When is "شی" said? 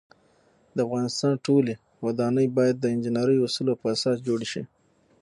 4.51-4.63